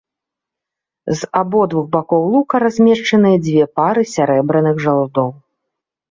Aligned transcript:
З 1.17 1.27
абодвух 1.41 1.83
бакоў 1.95 2.23
лука 2.35 2.61
размешчаныя 2.63 3.37
дзве 3.45 3.67
пары 3.81 4.03
сярэбраных 4.13 4.81
жалудоў. 4.87 5.29